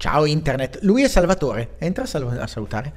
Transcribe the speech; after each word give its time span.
Ciao 0.00 0.26
Internet, 0.26 0.78
lui 0.82 1.02
è 1.02 1.08
Salvatore. 1.08 1.74
Entra 1.78 2.04
a, 2.04 2.06
sal- 2.06 2.38
a 2.38 2.46
salutare. 2.46 2.92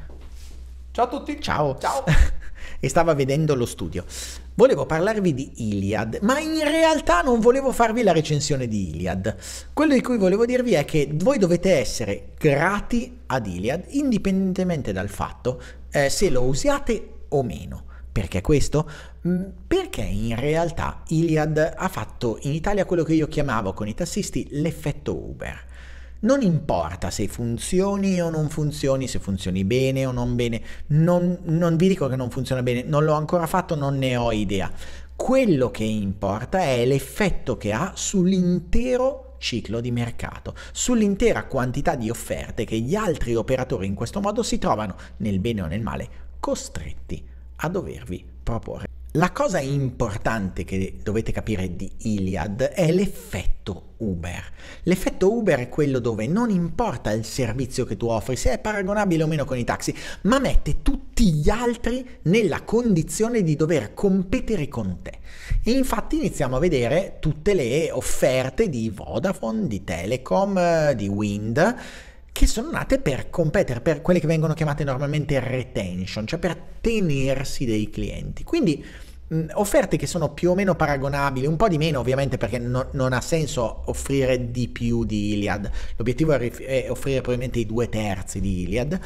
Ciao 0.92 1.06
a 1.06 1.08
tutti. 1.08 1.42
Ciao. 1.42 1.76
Ciao. 1.80 2.04
e 2.80 2.88
stava 2.90 3.16
vedendo 3.16 3.56
lo 3.56 3.66
studio. 3.66 4.06
Volevo 4.54 4.86
parlarvi 4.86 5.34
di 5.34 5.52
Iliad, 5.72 6.20
ma 6.22 6.38
in 6.38 6.64
realtà 6.64 7.22
non 7.22 7.40
volevo 7.40 7.72
farvi 7.72 8.04
la 8.04 8.12
recensione 8.12 8.68
di 8.68 8.92
Iliad. 8.92 9.36
Quello 9.74 9.96
di 9.96 10.02
cui 10.02 10.20
volevo 10.20 10.46
dirvi 10.46 10.74
è 10.74 10.86
che 10.86 11.10
voi 11.12 11.40
dovete 11.40 11.74
essere 11.74 12.34
grati 12.38 13.22
ad 13.26 13.48
Iliad 13.48 13.86
indipendentemente 13.88 14.94
dal 14.94 15.10
fatto 15.10 15.60
eh, 15.90 16.08
se 16.08 16.30
lo 16.30 16.44
usiate 16.44 17.14
o 17.30 17.42
meno. 17.42 17.86
Perché 18.12 18.42
questo? 18.42 18.88
Mm, 19.28 19.46
perché 19.66 20.02
in 20.02 20.40
realtà 20.40 21.02
Iliad 21.08 21.74
ha 21.76 21.88
fatto 21.88 22.38
in 22.42 22.54
Italia 22.54 22.86
quello 22.86 23.04
che 23.04 23.16
io 23.16 23.28
chiamavo 23.28 23.74
con 23.74 23.88
i 23.88 23.96
tassisti 23.96 24.50
l'effetto 24.52 25.16
Uber. 25.16 25.70
Non 26.24 26.44
importa 26.44 27.10
se 27.10 27.28
funzioni 27.28 28.22
o 28.22 28.30
non 28.30 28.48
funzioni, 28.50 29.08
se 29.08 29.18
funzioni 29.18 29.64
bene 29.64 30.06
o 30.06 30.12
non 30.12 30.36
bene, 30.36 30.62
non, 30.88 31.40
non 31.46 31.76
vi 31.78 31.88
dico 31.88 32.08
che 32.08 32.16
non 32.16 32.30
funziona 32.30 32.62
bene, 32.62 32.84
non 32.84 33.04
l'ho 33.04 33.14
ancora 33.14 33.48
fatto, 33.48 33.74
non 33.74 33.98
ne 33.98 34.16
ho 34.16 34.32
idea. 34.32 34.72
Quello 35.16 35.72
che 35.72 35.84
importa 35.84 36.60
è 36.60 36.86
l'effetto 36.86 37.58
che 37.58 37.72
ha 37.72 37.94
sull'intero 37.96 39.36
ciclo 39.40 39.80
di 39.80 39.90
mercato, 39.90 40.54
sull'intera 40.72 41.46
quantità 41.46 41.96
di 41.96 42.12
offerte 42.12 42.66
che 42.66 42.78
gli 42.78 42.94
altri 42.94 43.34
operatori 43.34 43.88
in 43.88 43.96
questo 43.96 44.22
modo 44.22 44.44
si 44.44 44.60
trovano, 44.60 44.96
nel 45.18 45.40
bene 45.40 45.64
o 45.64 45.66
nel 45.66 45.82
male, 45.82 46.08
costretti 46.40 47.26
a 47.56 47.68
dovervi 47.68 48.24
proporre. 48.44 49.01
La 49.16 49.34
cosa 49.34 49.60
importante 49.60 50.64
che 50.64 50.96
dovete 51.04 51.34
capire 51.34 51.76
di 51.76 51.92
Iliad 51.98 52.62
è 52.62 52.94
l'effetto 52.94 53.96
Uber. 53.98 54.42
L'effetto 54.84 55.34
Uber 55.34 55.60
è 55.60 55.68
quello 55.68 56.00
dove 56.00 56.28
non 56.28 56.50
importa 56.50 57.12
il 57.12 57.26
servizio 57.26 57.84
che 57.84 57.98
tu 57.98 58.06
offri, 58.08 58.38
se 58.38 58.52
è 58.52 58.60
paragonabile 58.60 59.24
o 59.24 59.28
meno 59.28 59.44
con 59.44 59.58
i 59.58 59.66
taxi, 59.66 59.94
ma 60.22 60.40
mette 60.40 60.82
tutti 60.82 61.34
gli 61.34 61.50
altri 61.50 62.08
nella 62.22 62.62
condizione 62.62 63.44
di 63.44 63.58
dover 63.58 63.94
competere 63.94 64.70
con 64.70 65.00
te. 65.02 65.20
E 65.62 65.72
infatti 65.72 66.16
iniziamo 66.16 66.56
a 66.56 66.60
vedere 66.60 67.18
tutte 67.20 67.54
le 67.54 67.92
offerte 67.92 68.70
di 68.70 68.90
Vodafone, 68.90 69.68
di 69.68 69.84
Telecom, 69.84 70.92
di 70.94 71.10
Wind 71.10 71.76
che 72.32 72.48
sono 72.48 72.72
nate 72.72 73.00
per 73.00 73.30
competere, 73.30 73.82
per 73.82 74.02
quelle 74.02 74.20
che 74.20 74.28
vengono 74.28 74.54
chiamate 74.54 74.84
normalmente 74.84 75.40
retention, 75.40 76.26
cioè 76.26 76.40
per 76.40 76.58
tenersi 76.82 77.66
dei 77.66 77.90
clienti. 77.90 78.44
Quindi 78.44 78.84
mh, 79.28 79.46
offerte 79.54 79.98
che 79.98 80.08
sono 80.08 80.34
più 80.34 80.52
o 80.52 80.56
meno 80.56 80.76
paragonabili, 80.76 81.46
un 81.46 81.58
po' 81.58 81.68
di 81.68 81.78
meno 81.78 82.00
ovviamente 82.00 82.38
perché 82.38 82.58
no, 82.58 82.88
non 82.92 83.14
ha 83.14 83.22
senso 83.22 83.84
offrire 83.86 84.52
di 84.52 84.70
più 84.70 85.04
di 85.04 85.34
Iliad, 85.34 85.70
l'obiettivo 85.98 86.34
è, 86.34 86.52
è 86.52 86.90
offrire 86.90 87.22
probabilmente 87.22 87.60
i 87.60 87.66
due 87.66 87.90
terzi 87.90 88.40
di 88.40 88.62
Iliad, 88.62 89.00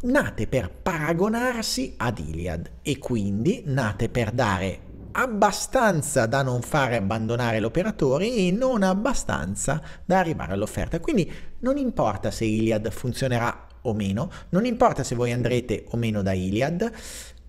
nate 0.00 0.46
per 0.46 0.70
paragonarsi 0.70 1.94
ad 1.96 2.18
Iliad 2.18 2.70
e 2.82 2.98
quindi 2.98 3.62
nate 3.66 4.08
per 4.08 4.30
dare 4.32 4.86
abbastanza 5.12 6.26
da 6.26 6.42
non 6.42 6.62
fare 6.62 6.96
abbandonare 6.96 7.60
l'operatore 7.60 8.32
e 8.32 8.50
non 8.50 8.82
abbastanza 8.82 9.82
da 10.04 10.18
arrivare 10.18 10.52
all'offerta. 10.52 11.00
Quindi 11.00 11.30
non 11.60 11.76
importa 11.76 12.30
se 12.30 12.44
Iliad 12.44 12.90
funzionerà 12.90 13.66
o 13.82 13.94
meno, 13.94 14.30
non 14.50 14.64
importa 14.64 15.04
se 15.04 15.14
voi 15.14 15.32
andrete 15.32 15.84
o 15.90 15.96
meno 15.96 16.22
da 16.22 16.32
Iliad, 16.32 16.92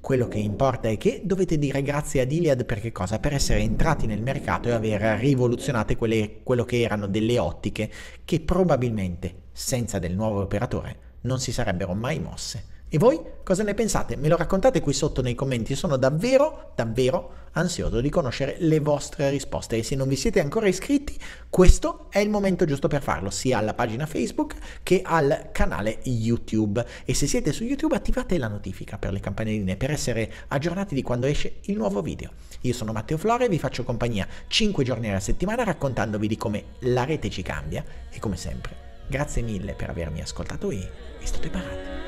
quello 0.02 0.28
che 0.28 0.38
importa 0.38 0.88
è 0.88 0.98
che 0.98 1.22
dovete 1.26 1.58
dire 1.58 1.82
grazie 1.82 2.22
ad 2.22 2.32
Iliad 2.32 2.64
per 2.66 2.80
che 2.80 2.92
cosa? 2.92 3.20
Per 3.20 3.34
essere 3.34 3.60
entrati 3.60 4.06
nel 4.06 4.22
mercato 4.22 4.70
e 4.70 4.72
aver 4.72 5.20
rivoluzionato 5.20 5.96
quelle, 5.98 6.40
quello 6.44 6.64
che 6.64 6.82
erano 6.82 7.08
delle 7.08 7.38
ottiche 7.38 7.92
che 8.24 8.40
probabilmente 8.40 9.48
senza 9.52 10.00
del 10.00 10.16
nuovo 10.16 10.42
operatore 10.42 11.08
non 11.22 11.40
si 11.40 11.52
sarebbero 11.52 11.94
mai 11.94 12.20
mosse. 12.20 12.78
E 12.92 12.98
voi 12.98 13.22
cosa 13.44 13.62
ne 13.62 13.76
pensate? 13.76 14.16
Me 14.16 14.30
lo 14.30 14.36
raccontate 14.36 14.82
qui 14.82 14.94
sotto 14.94 15.22
nei 15.22 15.36
commenti, 15.36 15.76
sono 15.76 15.96
davvero, 15.96 16.72
davvero 16.74 17.48
ansioso 17.52 18.02
di 18.02 18.10
conoscere 18.10 18.56
le 18.60 18.80
vostre 18.80 19.30
risposte 19.30 19.78
e 19.78 19.84
se 19.84 19.96
non 19.96 20.08
vi 20.08 20.16
siete 20.16 20.40
ancora 20.40 20.68
iscritti, 20.68 21.16
questo 21.52 22.08
è 22.10 22.18
il 22.18 22.32
momento 22.32 22.66
giusto 22.66 22.88
per 22.88 23.04
farlo, 23.04 23.30
sia 23.30 23.60
alla 23.60 23.76
pagina 23.76 24.08
Facebook 24.08 24.56
che 24.82 25.02
al 25.04 25.50
canale 25.52 26.00
YouTube. 26.04 26.84
E 27.06 27.14
se 27.14 27.28
siete 27.28 27.52
su 27.52 27.64
YouTube 27.64 27.96
attivate 27.96 28.40
la 28.40 28.48
notifica 28.48 28.98
per 28.98 29.12
le 29.12 29.20
campanelline 29.20 29.76
per 29.76 29.92
essere 29.92 30.32
aggiornati 30.48 30.96
di 30.96 31.04
quando 31.04 31.28
esce 31.28 31.58
il 31.66 31.78
nuovo 31.78 32.02
video. 32.02 32.32
Io 32.62 32.74
sono 32.74 32.92
Matteo 32.92 33.18
Flore 33.18 33.46
e 33.46 33.50
vi 33.50 33.60
faccio 33.60 33.84
compagnia 33.84 34.28
5 34.48 34.84
giorni 34.84 35.10
alla 35.10 35.20
settimana 35.20 35.64
raccontandovi 35.64 36.28
di 36.28 36.38
come 36.38 36.64
la 36.80 37.04
rete 37.04 37.30
ci 37.30 37.44
cambia 37.44 37.84
e 38.10 38.18
come 38.18 38.36
sempre, 38.36 38.76
grazie 39.08 39.44
mille 39.44 39.74
per 39.74 39.92
avermi 39.92 40.22
ascoltato 40.22 40.72
e, 40.72 40.78
e 41.20 41.26
state 41.26 41.50
parando. 41.50 41.99